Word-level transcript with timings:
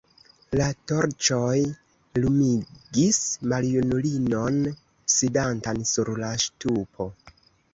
La 0.59 0.67
torĉoj 0.91 1.59
lumigis 2.23 3.19
maljunulinon, 3.53 4.59
sidantan 5.17 5.85
sur 5.95 6.13
la 6.25 6.33
ŝtupo. 6.47 7.09